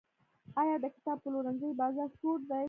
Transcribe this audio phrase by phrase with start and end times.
[0.61, 2.59] آیا د کتاب پلورنځیو بازار سوړ دی؟